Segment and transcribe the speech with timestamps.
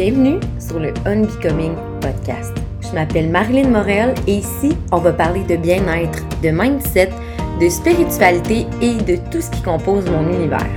[0.00, 2.54] Bienvenue sur le Unbecoming Podcast.
[2.82, 7.10] Je m'appelle Marilyn Morel et ici, on va parler de bien-être, de mindset,
[7.60, 10.70] de spiritualité et de tout ce qui compose mon univers.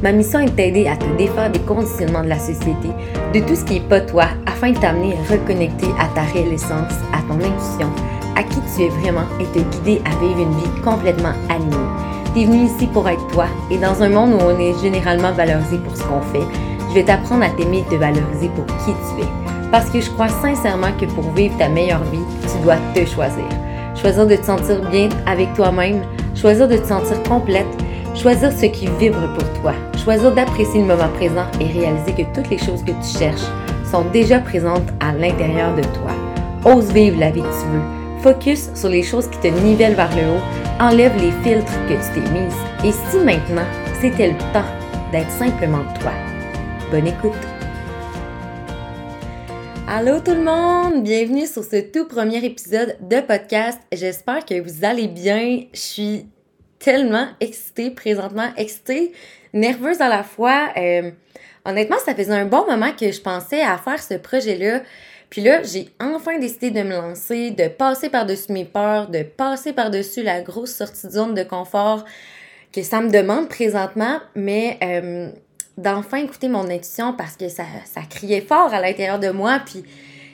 [0.00, 2.90] Ma mission est de t'aider à te défaire des conditionnements de la société,
[3.34, 6.52] de tout ce qui n'est pas toi, afin de t'amener à reconnecter à ta réelle
[6.52, 7.90] essence, à ton intuition,
[8.36, 11.76] à qui tu es vraiment et te guider à vivre une vie complètement alignée.
[12.32, 15.32] Tu es venu ici pour être toi et dans un monde où on est généralement
[15.32, 16.46] valorisé pour ce qu'on fait,
[16.88, 19.28] je vais t'apprendre à t'aimer et te valoriser pour qui tu es.
[19.70, 23.44] Parce que je crois sincèrement que pour vivre ta meilleure vie, tu dois te choisir.
[23.94, 26.02] Choisir de te sentir bien avec toi-même,
[26.34, 27.66] choisir de te sentir complète,
[28.14, 32.48] choisir ce qui vibre pour toi, choisir d'apprécier le moment présent et réaliser que toutes
[32.50, 33.46] les choses que tu cherches
[33.90, 36.12] sont déjà présentes à l'intérieur de toi.
[36.64, 37.98] Ose vivre la vie que tu veux.
[38.22, 40.80] Focus sur les choses qui te nivellent vers le haut.
[40.80, 42.88] Enlève les filtres que tu t'es mis.
[42.88, 43.66] Et si maintenant,
[44.00, 44.68] c'était le temps
[45.12, 46.12] d'être simplement toi.
[46.90, 47.32] Bonne écoute!
[49.86, 51.02] Allô tout le monde!
[51.02, 53.78] Bienvenue sur ce tout premier épisode de podcast.
[53.92, 55.64] J'espère que vous allez bien.
[55.74, 56.26] Je suis
[56.78, 59.12] tellement excitée présentement, excitée,
[59.52, 60.70] nerveuse à la fois.
[60.78, 61.10] Euh,
[61.66, 64.80] honnêtement, ça faisait un bon moment que je pensais à faire ce projet-là.
[65.28, 69.74] Puis là, j'ai enfin décidé de me lancer, de passer par-dessus mes peurs, de passer
[69.74, 72.06] par-dessus la grosse sortie de zone de confort
[72.72, 74.20] que ça me demande présentement.
[74.34, 75.30] Mais euh,
[75.78, 79.60] d'enfin écouter mon intuition parce que ça, ça criait fort à l'intérieur de moi.
[79.64, 79.84] Puis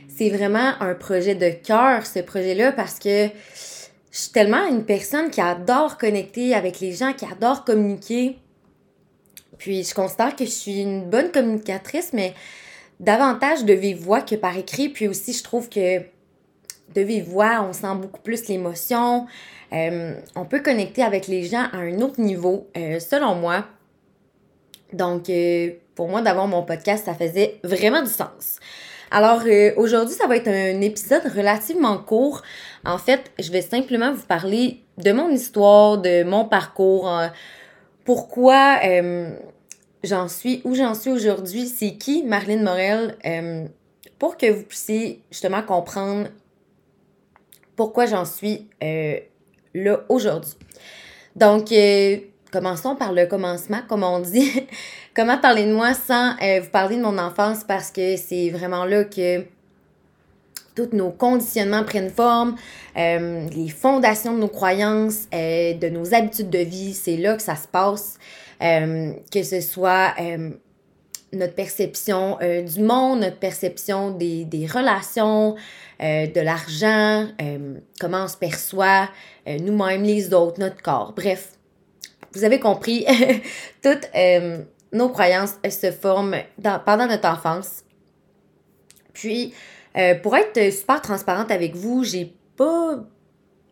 [0.09, 3.29] c'est vraiment un projet de cœur, ce projet-là, parce que
[4.11, 8.39] je suis tellement une personne qui adore connecter avec les gens, qui adore communiquer.
[9.59, 12.35] Puis je considère que je suis une bonne communicatrice, mais
[13.01, 14.89] davantage de vive voix que par écrit.
[14.89, 19.27] Puis aussi, je trouve que de vive voix, on sent beaucoup plus l'émotion.
[19.73, 23.67] Euh, on peut connecter avec les gens à un autre niveau, euh, selon moi.
[24.95, 28.59] Donc, euh, pour moi, d'avoir mon podcast, ça faisait vraiment du sens.
[29.11, 32.43] Alors, euh, aujourd'hui, ça va être un épisode relativement court.
[32.85, 37.27] En fait, je vais simplement vous parler de mon histoire, de mon parcours, euh,
[38.05, 38.81] pourquoi
[40.03, 43.17] j'en suis, où j'en suis aujourd'hui, c'est qui Marlene Morel,
[44.19, 46.29] pour que vous puissiez justement comprendre
[47.77, 50.53] pourquoi j'en suis là aujourd'hui.
[51.35, 51.73] Donc,
[52.55, 54.65] commençons par le commencement, comme on dit.
[55.15, 58.85] Comment parler de moi sans euh, vous parler de mon enfance parce que c'est vraiment
[58.85, 59.45] là que
[60.77, 62.55] tous nos conditionnements prennent forme,
[62.97, 67.43] euh, les fondations de nos croyances, euh, de nos habitudes de vie, c'est là que
[67.43, 68.19] ça se passe.
[68.61, 70.15] que ce soit
[71.33, 75.57] notre perception du monde, notre perception des, des relations,
[76.01, 77.27] de l'argent,
[78.01, 79.09] comment on se perçoit
[79.47, 81.13] nous-mêmes, les autres, notre corps.
[81.15, 81.54] Bref,
[82.35, 83.07] vous avez compris,
[83.83, 84.59] toutes euh,
[84.93, 86.37] nos croyances se forment
[86.85, 87.85] pendant notre enfance.
[89.13, 89.55] Puis,
[89.97, 92.99] euh, pour être super transparente avec vous, j'ai pas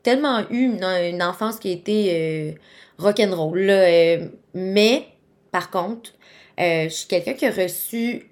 [0.02, 2.52] tellement eu une, enfance qui a été euh,
[2.98, 3.72] rock'n'roll.
[4.54, 5.06] mais,
[5.50, 6.12] par contre,
[6.58, 8.30] je suis quelqu'un qui a reçu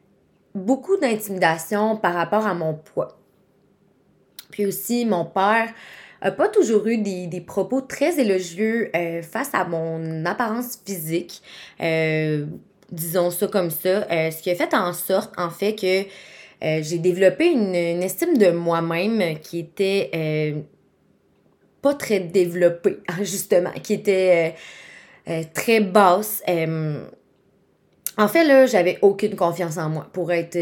[0.54, 3.18] beaucoup d'intimidation par rapport à mon poids.
[4.50, 5.72] Puis aussi, mon père
[6.22, 11.42] a pas toujours eu des, propos très élogieux euh, face à mon apparence physique.
[11.80, 12.46] Euh,
[12.92, 14.06] disons ça comme ça.
[14.10, 16.04] Euh, ce qui a fait en sorte, en fait, que
[16.82, 20.54] j'ai développé une, estime de moi-même qui était
[21.80, 24.54] pas très développée, justement, qui était
[25.54, 26.42] très basse.
[28.18, 30.06] en fait, là, j'avais aucune confiance en moi.
[30.12, 30.58] Pour être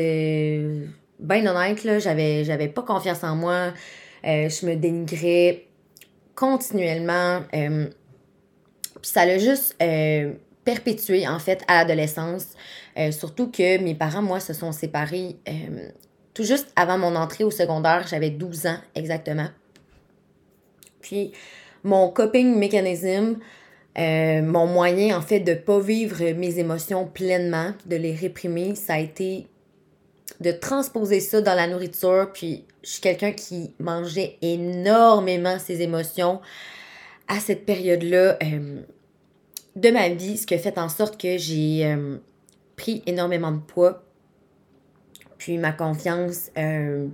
[1.18, 3.72] bien honnête, là, j'avais, j'avais pas confiance en moi.
[4.24, 5.64] Euh, je me dénigrais
[6.34, 7.42] continuellement.
[7.54, 7.86] Euh,
[9.00, 10.32] puis ça l'a juste euh,
[10.64, 12.48] perpétué, en fait, à l'adolescence.
[13.12, 15.36] surtout que mes parents, moi, se sont séparés
[16.34, 18.06] tout juste avant mon entrée au secondaire.
[18.08, 19.48] J'avais 12 ans exactement.
[21.00, 21.32] Puis
[21.84, 23.38] mon coping mécanisme,
[23.96, 28.98] mon moyen, en fait, de pas vivre mes émotions pleinement, de les réprimer, ça a
[28.98, 29.46] été
[30.40, 32.30] de transposer ça dans la nourriture.
[32.32, 36.40] Puis je suis quelqu'un qui mangeait énormément ses émotions
[37.26, 38.80] à cette période-là euh,
[39.76, 42.16] de ma vie, ce qui a fait en sorte que j'ai euh,
[42.76, 44.02] pris énormément de poids.
[45.36, 47.06] Puis ma confiance euh,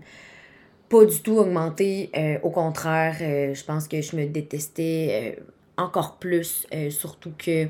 [0.88, 2.10] pas du tout augmenté.
[2.42, 5.38] au contraire, je pense que je me détestais
[5.76, 7.66] encore plus, surtout que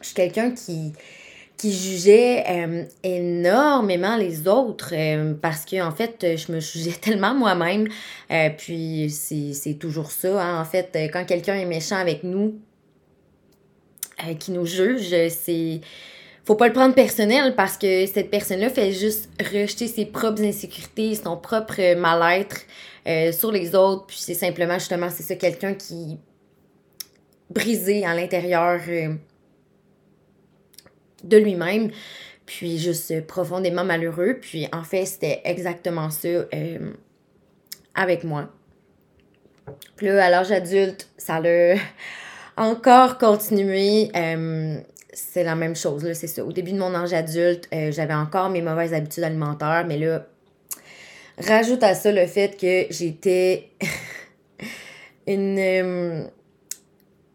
[0.00, 0.94] je suis quelqu'un qui
[1.56, 7.34] qui jugeait euh, énormément les autres euh, parce que en fait je me jugeais tellement
[7.34, 7.88] moi-même
[8.30, 10.60] euh, puis c'est toujours ça hein.
[10.60, 12.58] en fait quand quelqu'un est méchant avec nous
[14.38, 15.80] qui nous juge c'est
[16.44, 21.14] faut pas le prendre personnel parce que cette personne-là fait juste rejeter ses propres insécurités,
[21.14, 22.60] son propre mal-être
[23.32, 24.06] sur les autres.
[24.06, 26.18] Puis c'est simplement, justement, c'est ça, quelqu'un qui
[27.50, 28.80] brisé à l'intérieur
[31.24, 31.90] de lui-même,
[32.46, 34.38] puis juste profondément malheureux.
[34.40, 36.92] Puis en fait, c'était exactement ça euh,
[37.94, 38.48] avec moi.
[39.96, 41.76] Puis là, à l'âge adulte, ça l'a
[42.56, 44.10] encore continué.
[44.14, 44.78] Euh,
[45.12, 46.44] c'est la même chose, là, c'est ça.
[46.44, 50.26] Au début de mon âge adulte, j'avais encore mes mauvaises habitudes alimentaires, mais là,
[51.38, 53.70] rajoute à ça le fait que j'étais
[55.28, 56.28] une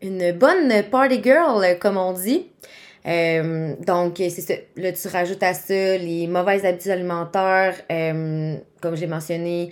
[0.02, 2.48] bonne party girl, comme on dit.
[3.06, 4.54] Euh, donc, c'est ça.
[4.76, 9.70] Là, tu rajoutes à ça les mauvaises habitudes alimentaires, euh, comme j'ai mentionné,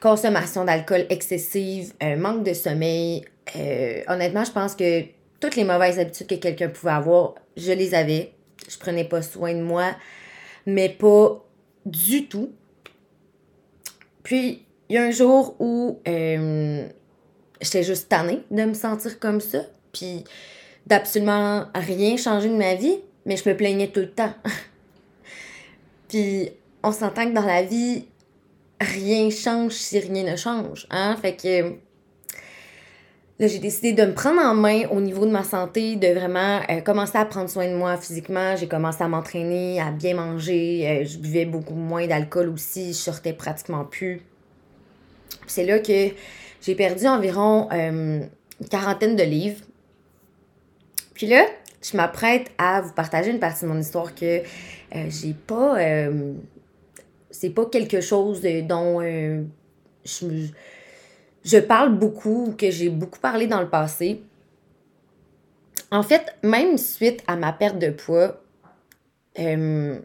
[0.00, 3.24] consommation d'alcool excessive, manque de sommeil.
[3.56, 5.02] Euh, honnêtement, je pense que
[5.40, 8.32] toutes les mauvaises habitudes que quelqu'un pouvait avoir, je les avais.
[8.68, 9.94] Je prenais pas soin de moi,
[10.64, 11.44] mais pas
[11.84, 12.52] du tout.
[14.22, 19.60] Puis, il y a un jour où j'étais juste tannée de me sentir comme ça,
[19.92, 20.24] puis
[20.86, 24.32] d'absolument rien changer de ma vie, mais je me plaignais tout le temps.
[26.08, 26.50] puis
[26.82, 28.06] on s'entend que dans la vie,
[28.80, 31.16] rien change si rien ne change, hein?
[31.20, 31.74] Fait que
[33.38, 36.60] là, j'ai décidé de me prendre en main au niveau de ma santé, de vraiment
[36.70, 38.56] euh, commencer à prendre soin de moi physiquement.
[38.56, 40.86] J'ai commencé à m'entraîner, à bien manger.
[40.88, 42.88] Euh, je buvais beaucoup moins d'alcool aussi.
[42.88, 44.22] Je sortais pratiquement plus.
[45.46, 46.10] C'est là que
[46.62, 48.20] j'ai perdu environ euh,
[48.60, 49.60] une quarantaine de livres.
[51.20, 51.44] Puis là,
[51.82, 54.42] je m'apprête à vous partager une partie de mon histoire que euh,
[55.10, 55.78] j'ai pas.
[55.78, 56.32] Euh,
[57.30, 60.46] c'est pas quelque chose dont je,
[61.44, 64.22] je parle beaucoup, que j'ai beaucoup parlé dans le passé.
[65.90, 68.42] En fait, même suite à ma perte de poids,
[69.36, 70.00] je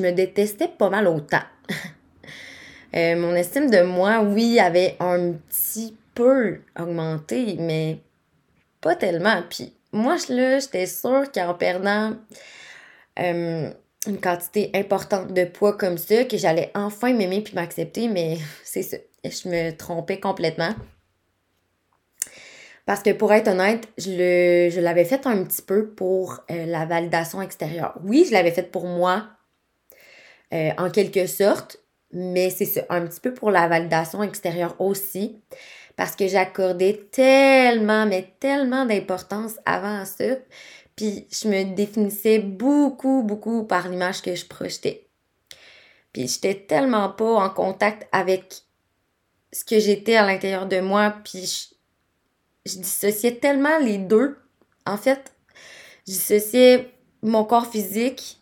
[0.00, 1.44] me détestais pas mal autant.
[2.94, 7.98] Euh, mon estime de moi, oui, avait un petit peu augmenté, mais
[8.80, 9.42] pas tellement.
[9.48, 12.14] Puis moi, là, j'étais sûre qu'en perdant
[13.18, 13.70] euh,
[14.06, 18.82] une quantité importante de poids comme ça, que j'allais enfin m'aimer puis m'accepter, mais c'est
[18.82, 18.96] ça.
[19.24, 20.74] Je me trompais complètement.
[22.86, 26.86] Parce que pour être honnête, je, je l'avais fait un petit peu pour euh, la
[26.86, 27.98] validation extérieure.
[28.02, 29.28] Oui, je l'avais fait pour moi,
[30.50, 31.78] en quelque sorte,
[32.12, 35.42] mais c'est ça, un petit peu pour la validation extérieure aussi,
[35.98, 40.36] parce que j'accordais tellement, mais tellement d'importance avant ça,
[40.94, 45.08] puis je me définissais beaucoup, beaucoup par l'image que je projetais.
[46.12, 48.62] Puis j'étais tellement pas en contact avec
[49.52, 54.38] ce que j'étais à l'intérieur de moi, puis je, je dissociais tellement les deux.
[54.86, 55.34] En fait,
[56.06, 56.92] je dissociais
[57.22, 58.38] mon corps physique,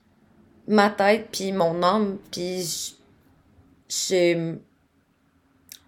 [0.69, 2.93] ma tête, puis mon âme, puis je
[3.89, 4.57] je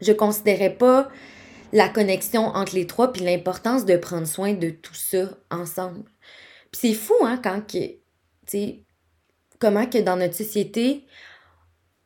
[0.01, 1.11] je considérais pas
[1.73, 6.05] la connexion entre les trois puis l'importance de prendre soin de tout ça ensemble.
[6.71, 7.99] Puis c'est fou hein quand que tu
[8.47, 8.83] sais
[9.59, 11.07] comment que dans notre société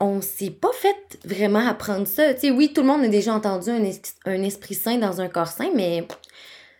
[0.01, 2.35] on s'est pas fait vraiment apprendre ça.
[2.35, 5.49] Tu sais oui, tout le monde a déjà entendu un, esprit sain dans un corps
[5.49, 6.07] sain mais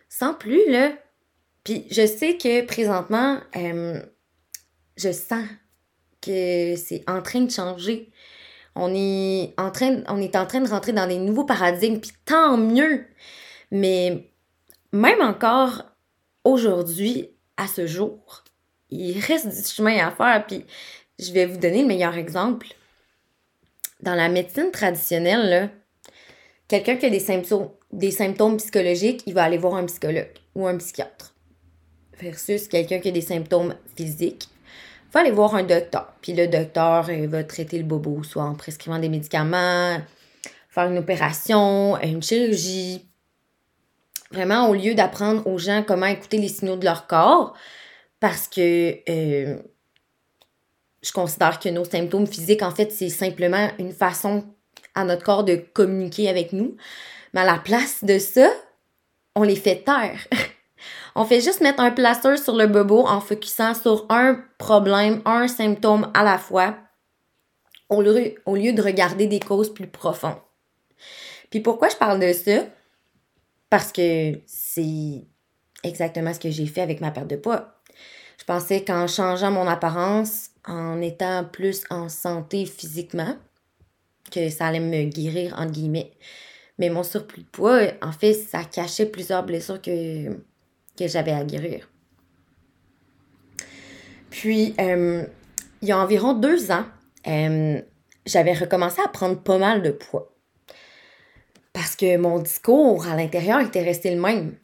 [0.09, 0.91] sans plus là.
[1.63, 4.01] Puis je sais que présentement euh,
[4.97, 5.45] je sens
[6.21, 8.11] que c'est en train de changer
[8.75, 13.05] on est en train, de rentrer dans des nouveaux paradigmes, puis tant mieux.
[13.71, 14.29] Mais
[14.91, 15.83] même encore
[16.43, 18.43] aujourd'hui, à ce jour,
[18.89, 20.45] il reste du chemin à faire.
[20.47, 20.65] Puis
[21.19, 22.67] je vais vous donner le meilleur exemple.
[24.01, 25.69] Dans la médecine traditionnelle,
[26.67, 30.67] quelqu'un qui a des symptômes, des symptômes psychologiques, il va aller voir un psychologue ou
[30.67, 31.33] un psychiatre.
[32.19, 34.49] Versus quelqu'un qui a des symptômes physiques,
[35.13, 36.13] va aller voir un docteur.
[36.21, 39.97] Puis le docteur il va traiter le bobo, soit en prescrivant des médicaments,
[40.69, 43.05] faire une opération, une chirurgie.
[44.31, 47.53] Vraiment, au lieu d'apprendre aux gens comment écouter les signaux de leur corps,
[48.19, 49.59] parce que euh,
[51.03, 54.43] je considère que nos symptômes physiques, en fait, c'est simplement une façon
[54.95, 56.75] à notre corps de communiquer avec nous.
[57.33, 58.49] Mais à la place de ça,
[59.35, 60.27] on les fait taire.
[61.15, 65.47] On fait juste mettre un plaster sur le bobo en focusant sur un problème, un
[65.47, 66.75] symptôme à la fois,
[67.89, 70.41] au lieu, de regarder des causes plus profondes.
[71.51, 72.65] Puis pourquoi je parle de ça?
[73.69, 75.27] Parce que c'est
[75.83, 77.75] exactement ce que j'ai fait avec ma perte de poids.
[78.39, 83.35] Je pensais qu'en changeant mon apparence, en étant plus en santé physiquement,
[84.31, 86.11] que ça allait me guérir, entre guillemets.
[86.79, 90.35] Mais mon surplus de poids, en fait, ça cachait plusieurs blessures que,
[90.97, 91.89] que j'avais à guérir.
[94.29, 95.27] Puis, il
[95.81, 96.85] y a environ deux ans,
[98.25, 100.33] j'avais recommencé à prendre pas mal de poids.
[101.71, 104.55] Parce que mon discours à l'intérieur était resté le même.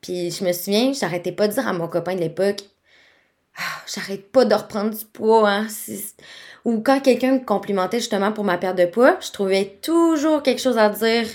[0.00, 2.62] Puis je me souviens, j'arrêtais pas de dire à mon copain de l'époque
[3.58, 5.50] ah, j'arrête pas de reprendre du poids.
[5.50, 5.66] Hein.
[6.64, 10.60] Ou quand quelqu'un me complimentait justement pour ma perte de poids, je trouvais toujours quelque
[10.60, 11.26] chose à dire.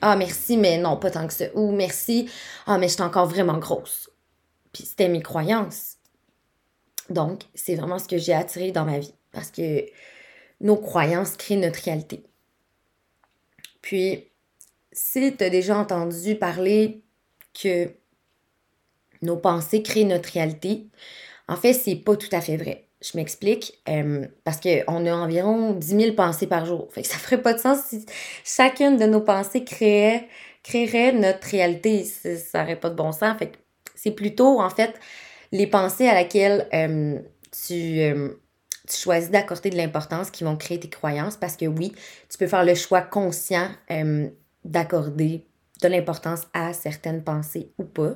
[0.00, 1.46] Ah, merci, mais non, pas tant que ça.
[1.54, 2.28] Ou merci,
[2.66, 4.10] ah, mais je suis encore vraiment grosse.
[4.72, 5.96] Puis c'était mes croyances.
[7.08, 9.14] Donc, c'est vraiment ce que j'ai attiré dans ma vie.
[9.32, 9.84] Parce que
[10.60, 12.24] nos croyances créent notre réalité.
[13.82, 14.24] Puis,
[14.92, 17.02] si tu as déjà entendu parler
[17.54, 17.90] que
[19.22, 20.88] nos pensées créent notre réalité,
[21.48, 22.85] en fait, c'est pas tout à fait vrai.
[23.02, 23.82] Je m'explique.
[23.88, 26.88] Euh, parce qu'on a environ 10 000 pensées par jour.
[26.90, 28.06] Fait que ça ferait pas de sens si
[28.44, 30.28] chacune de nos pensées créait,
[30.62, 32.04] créerait notre réalité.
[32.04, 33.36] Ça n'aurait pas de bon sens.
[33.38, 33.56] Fait que
[33.94, 34.94] c'est plutôt, en fait,
[35.52, 37.18] les pensées à laquelle euh,
[37.66, 38.30] tu, euh,
[38.88, 41.36] tu choisis d'accorder de l'importance qui vont créer tes croyances.
[41.36, 41.92] Parce que oui,
[42.30, 43.68] tu peux faire le choix conscient
[44.64, 45.46] d'accorder
[45.82, 48.14] de l'importance à certaines pensées ou pas.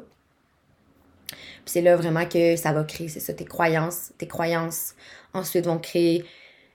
[1.30, 4.12] Puis c'est là vraiment que ça va créer, c'est ça, tes croyances.
[4.18, 4.94] Tes croyances
[5.32, 6.25] ensuite vont créer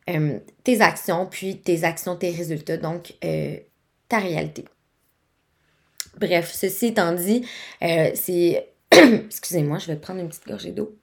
[0.10, 3.58] euh, tes actions, puis tes actions, tes résultats, donc euh,
[4.08, 4.66] ta réalité.
[6.20, 7.46] Bref, ceci étant dit,
[7.84, 8.70] euh, c'est...
[8.92, 10.98] Excusez-moi, je vais prendre une petite gorgée d'eau.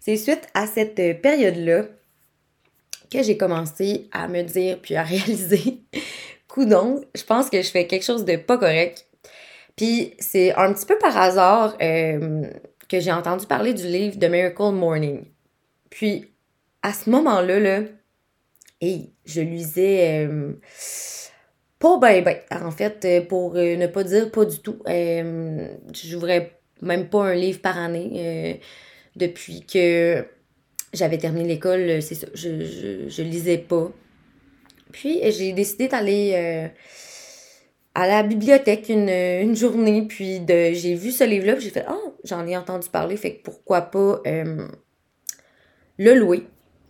[0.00, 1.84] C'est suite à cette période-là
[3.10, 5.82] que j'ai commencé à me dire puis à réaliser
[6.56, 9.06] donc, je pense que je fais quelque chose de pas correct.
[9.76, 12.46] Puis c'est un petit peu par hasard euh,
[12.88, 15.24] que j'ai entendu parler du livre The Miracle Morning.
[15.90, 16.32] Puis
[16.82, 17.80] à ce moment-là, là,
[18.82, 20.54] je lisais euh,
[21.78, 22.38] pas ben ben.
[22.50, 24.78] En fait, euh, pour ne pas dire pas du tout,
[25.92, 28.60] j'ouvrais même pas un livre par année
[29.14, 30.24] depuis que
[30.92, 32.02] j'avais terminé l'école.
[32.02, 33.92] C'est ça, je, je, je lisais pas.
[34.92, 36.68] Puis j'ai décidé d'aller euh,
[37.94, 42.14] à la bibliothèque une, journée, puis de, j'ai vu ce livre-là, puis j'ai fait Oh,
[42.24, 44.68] j'en ai entendu parler, fait que pourquoi pas euh,
[45.98, 46.44] le louer.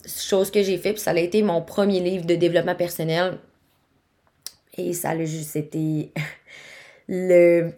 [0.07, 3.39] Chose que j'ai fait, puis ça a été mon premier livre de développement personnel.
[4.77, 6.13] Et ça a juste été
[7.09, 7.73] le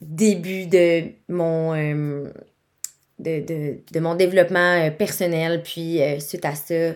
[0.00, 1.74] début de mon.
[1.74, 2.30] Euh,
[3.22, 5.62] de, de, mon développement personnel.
[5.62, 6.94] Puis suite à ça,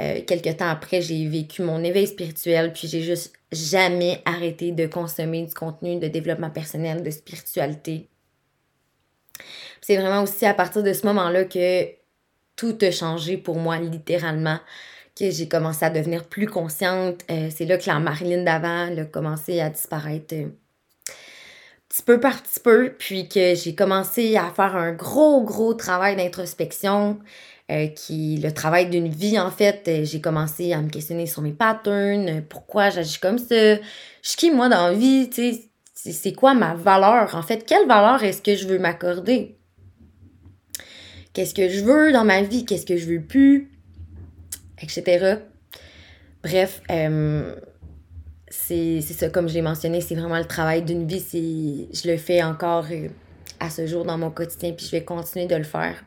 [0.00, 4.86] euh, quelques temps après, j'ai vécu mon éveil spirituel, puis j'ai juste jamais arrêté de
[4.86, 8.08] consommer du contenu de développement personnel, de spiritualité.
[9.80, 11.88] C'est vraiment aussi à partir de ce moment-là que
[12.56, 14.58] tout a changé pour moi, littéralement,
[15.16, 17.22] que j'ai commencé à devenir plus consciente.
[17.30, 20.48] Euh, c'est là que la Marilyn d'avant a commencé à disparaître euh,
[21.94, 26.16] petit peu par petit peu, puis que j'ai commencé à faire un gros, gros travail
[26.16, 27.18] d'introspection.
[27.72, 29.88] Euh, qui le travail d'une vie en fait.
[29.88, 33.80] Euh, j'ai commencé à me questionner sur mes patterns, euh, pourquoi j'agis comme ça, je
[34.20, 35.54] suis qui moi dans la vie, tu
[35.94, 39.56] sais, c'est quoi ma valeur en fait, quelle valeur est-ce que je veux m'accorder,
[41.32, 43.70] qu'est-ce que je veux dans ma vie, qu'est-ce que je veux plus,
[44.82, 45.36] etc.
[46.42, 46.82] Bref,
[48.48, 52.42] c'est ça comme je l'ai mentionné, c'est vraiment le travail d'une vie, je le fais
[52.42, 52.86] encore
[53.60, 56.04] à ce jour dans mon quotidien puis je vais continuer de le faire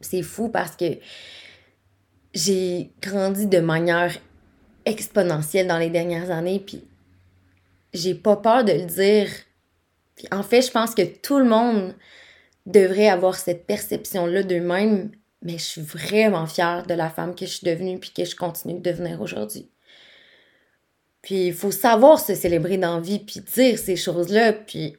[0.00, 0.98] c'est fou parce que
[2.34, 4.16] j'ai grandi de manière
[4.84, 6.84] exponentielle dans les dernières années, puis
[7.92, 9.28] j'ai pas peur de le dire.
[10.14, 11.94] Puis en fait, je pense que tout le monde
[12.66, 15.10] devrait avoir cette perception-là d'eux-mêmes,
[15.42, 18.36] mais je suis vraiment fière de la femme que je suis devenue puis que je
[18.36, 19.68] continue de devenir aujourd'hui.
[21.26, 24.96] Puis il faut savoir se célébrer dans la vie puis dire ces choses-là, puis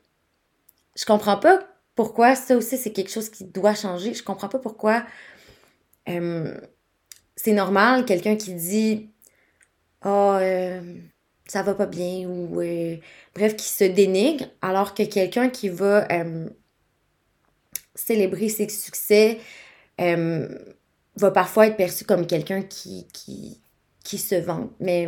[0.98, 1.66] je comprends pas
[1.96, 4.14] pourquoi ça aussi, c'est quelque chose qui doit changer.
[4.14, 5.06] Je comprends pas pourquoi
[6.06, 9.10] c'est normal, quelqu'un qui dit
[10.02, 10.88] Ah, oh,
[11.48, 12.98] ça va pas bien ou euh,
[13.34, 16.10] bref, qui se dénigre, alors que quelqu'un qui va
[17.96, 19.40] célébrer ses succès
[19.98, 23.62] va parfois être perçu comme quelqu'un qui, qui,
[24.04, 24.72] qui se vend.
[24.82, 25.08] Mais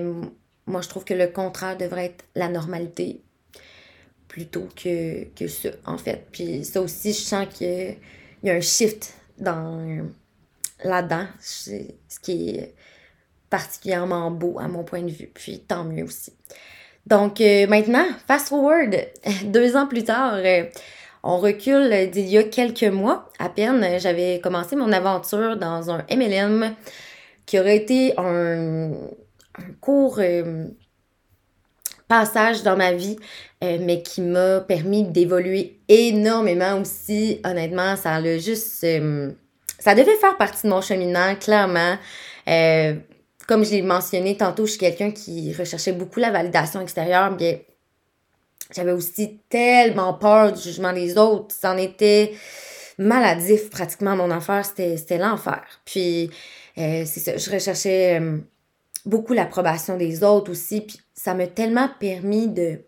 [0.69, 3.21] moi, je trouve que le contraire devrait être la normalité
[4.27, 6.27] plutôt que, que ça, en fait.
[6.31, 7.97] Puis ça aussi, je sens qu'il
[8.43, 10.07] y a un shift dans
[10.83, 11.71] là-dedans, ce
[12.21, 12.75] qui est
[13.49, 15.31] particulièrement beau à mon point de vue.
[15.33, 16.33] Puis tant mieux aussi.
[17.07, 18.95] Donc euh, maintenant, fast forward,
[19.45, 20.65] deux ans plus tard, euh,
[21.23, 23.99] on recule d'il y a quelques mois à peine.
[23.99, 26.75] J'avais commencé mon aventure dans un MLM
[27.47, 28.91] qui aurait été un,
[29.81, 30.65] cours euh,
[32.07, 33.17] passage dans ma vie,
[33.63, 37.39] euh, mais qui m'a permis d'évoluer énormément aussi.
[37.43, 38.83] Honnêtement, ça a juste...
[38.83, 39.31] Euh,
[39.77, 41.97] ça devait faire partie de mon cheminement, clairement.
[43.47, 47.59] Comme je l'ai mentionné tantôt, je suis quelqu'un qui recherchait beaucoup la validation extérieure, bien
[48.75, 51.55] j'avais aussi tellement peur du jugement des autres.
[51.59, 52.33] C'en était
[52.99, 55.63] maladif pratiquement mon affaire, c'était l'enfer.
[55.85, 56.29] Puis
[56.75, 58.21] c'est ça, je recherchais
[59.05, 60.81] beaucoup l'approbation des autres aussi.
[60.81, 62.81] Puis ça m'a tellement permis de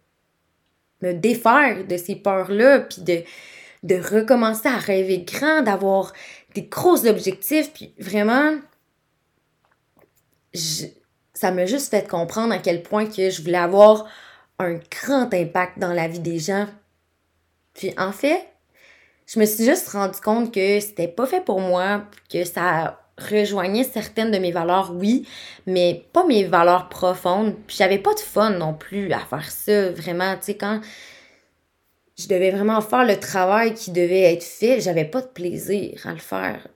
[1.02, 3.24] me défaire de ces peurs-là, puis de,
[3.84, 6.14] de recommencer à rêver grand, d'avoir
[6.54, 8.56] des gros objectifs, puis vraiment,
[10.54, 14.08] ça m'a juste fait comprendre à quel point que je voulais avoir
[14.60, 16.68] un grand impact dans la vie des gens.
[17.74, 18.48] Puis en fait,
[19.26, 23.84] je me suis juste rendu compte que c'était pas fait pour moi, que ça rejoignait
[23.84, 25.28] certaines de mes valeurs, oui,
[25.68, 27.56] mais pas mes valeurs profondes.
[27.68, 30.36] Puis j'avais pas de fun non plus à faire ça, vraiment.
[30.36, 30.82] Tu sais, quand
[32.18, 36.12] je devais vraiment faire le travail qui devait être fait, j'avais pas de plaisir à
[36.12, 36.68] le faire.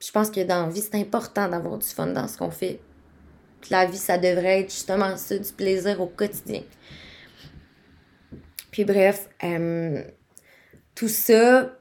[0.00, 2.80] Je pense que dans la vie, c'est important d'avoir du fun dans ce qu'on fait.
[3.70, 6.62] La vie, ça devrait être justement ça, du plaisir au quotidien.
[8.70, 10.04] Puis bref, euh,
[10.94, 11.72] tout ça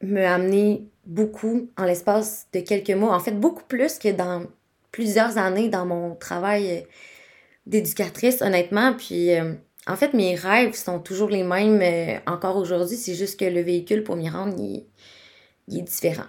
[0.00, 3.14] m'a amené beaucoup en l'espace de quelques mois.
[3.14, 4.46] En fait, beaucoup plus que dans
[4.94, 6.80] plusieurs années dans mon travail euh,
[7.66, 8.94] d'éducatrice, honnêtement.
[8.94, 9.54] Puis, euh,
[9.86, 12.96] en fait, mes rêves sont toujours les mêmes euh, encore aujourd'hui.
[12.96, 14.86] C'est juste que le véhicule pour m'y rendre, il,
[15.78, 16.26] est différent.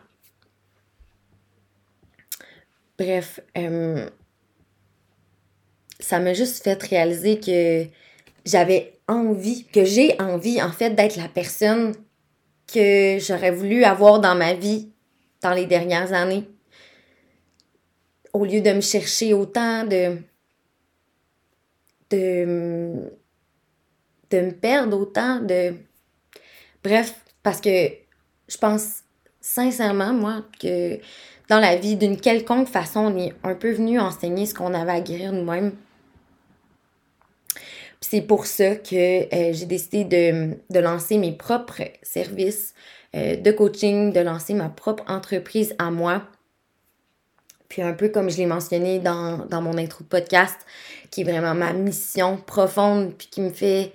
[2.98, 3.41] Bref,
[6.00, 7.86] ça m'a juste fait réaliser que
[8.46, 11.94] j'avais envie, que j'ai envie, en fait, d'être la personne
[12.72, 14.89] que j'aurais voulu avoir dans ma vie
[15.41, 16.48] dans les dernières années.
[18.34, 20.17] Au lieu de me chercher autant, de,
[22.10, 23.12] de,
[24.29, 25.74] de me perdre autant, de...
[26.84, 27.89] Bref, parce que
[28.48, 29.03] je pense
[29.39, 30.99] sincèrement, moi, que
[31.49, 34.91] dans la vie, d'une quelconque façon, on est un peu venu enseigner ce qu'on avait
[34.91, 35.73] à guérir nous-mêmes
[38.10, 40.04] c'est pour ça que euh, j'ai décidé
[40.70, 42.76] de, lancer mes propres services
[43.15, 46.22] euh, de coaching, de lancer ma propre entreprise à moi.
[47.68, 50.56] Puis un peu comme je l'ai mentionné dans, mon intro de podcast,
[51.10, 53.91] qui est vraiment ma mission profonde, puis qui me fait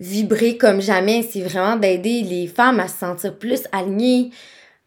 [0.00, 4.30] vibrer comme jamais, c'est vraiment d'aider les femmes à se sentir plus alignées,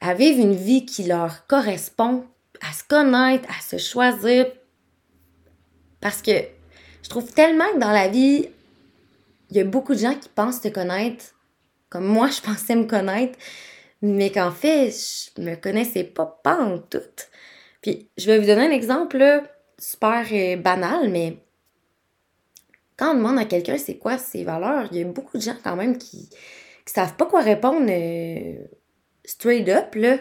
[0.02, 2.26] à vivre une vie qui leur correspond,
[2.62, 4.48] à se connaître, à se choisir.
[6.02, 6.59] Parce que
[7.04, 8.50] je trouve tellement que dans la vie,
[9.50, 11.34] il y a beaucoup de gens qui pensent te connaître
[11.90, 13.38] comme moi, je pensais me connaître,
[14.02, 17.00] mais qu'en fait, je me connaissais pas, pas en tout.
[17.82, 19.44] Puis, je vais vous donner un exemple
[19.78, 21.38] super euh, banal, mais
[22.98, 25.56] quand on demande à quelqu'un c'est quoi ses valeurs, il y a beaucoup de gens
[25.64, 26.30] quand même qui,
[26.86, 28.66] qui savent pas quoi répondre euh,
[29.24, 30.18] straight up, là.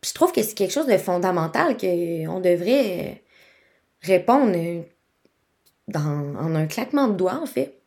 [0.00, 3.22] Puis je trouve que c'est quelque chose de fondamental qu'on devrait
[4.02, 4.84] répondre
[5.88, 7.78] dans, en un claquement de doigts, en fait.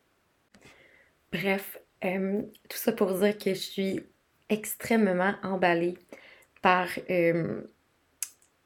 [1.32, 4.00] Bref, euh, tout ça pour dire que je suis
[4.48, 5.96] extrêmement emballée
[6.62, 7.62] par euh,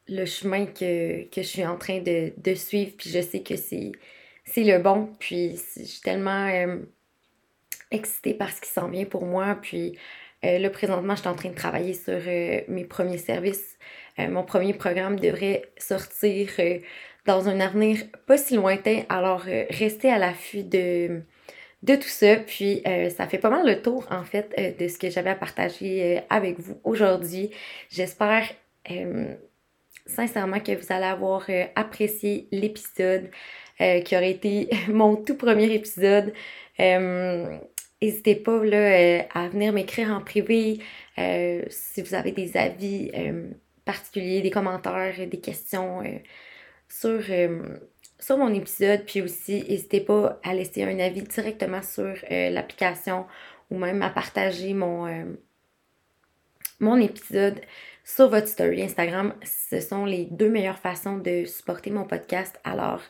[0.08, 2.92] le chemin que, je suis en train de, suivre.
[2.96, 3.92] Puis je sais que c'est,
[4.56, 5.12] le bon.
[5.18, 6.78] Puis je suis tellement euh,
[7.90, 9.58] excitée par ce qui s'en vient pour moi.
[9.60, 9.98] Puis
[10.42, 12.20] là, présentement, je suis en train de travailler sur
[12.68, 13.78] mes premiers services.
[14.18, 16.50] mon premier programme devrait sortir
[17.26, 19.02] dans un avenir pas si lointain.
[19.08, 21.22] Alors, restez à l'affût de
[21.84, 22.36] de tout ça.
[22.36, 25.30] Puis euh, ça fait pas mal le tour en fait euh, de ce que j'avais
[25.30, 27.50] à partager euh, avec vous aujourd'hui.
[27.90, 28.48] J'espère
[30.04, 33.30] sincèrement que vous allez avoir apprécié l'épisode
[33.78, 36.34] qui aurait été mon tout premier épisode.
[36.78, 40.80] N'hésitez pas là, à venir m'écrire en privé
[41.70, 43.10] si vous avez des avis
[43.86, 46.02] particuliers, des commentaires, des questions
[47.00, 47.20] sur
[48.24, 53.26] sur mon épisode, puis aussi, n'hésitez pas à laisser un avis directement sur euh, l'application
[53.70, 55.24] ou même à partager mon, euh,
[56.80, 57.60] mon épisode
[58.02, 59.34] sur votre story Instagram.
[59.42, 62.58] Ce sont les deux meilleures façons de supporter mon podcast.
[62.64, 63.02] Alors,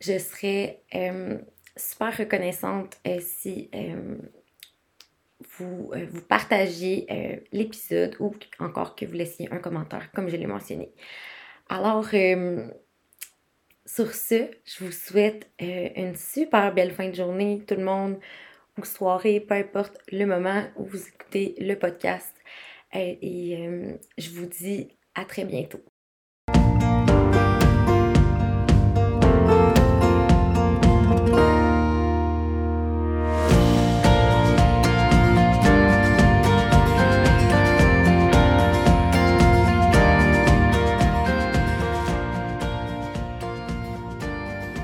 [0.00, 1.38] je serais euh,
[1.76, 3.70] super reconnaissante si
[5.58, 10.92] vous, vous partagiez l'épisode ou encore que vous laissiez un commentaire, comme je l'ai mentionné.
[11.68, 12.08] Alors,
[13.88, 18.18] sur ce, je vous souhaite euh, une super belle fin de journée, tout le monde,
[18.76, 22.34] ou soirée, peu importe le moment où vous écoutez le podcast.
[22.94, 25.82] Euh, et euh, je vous dis à très bientôt.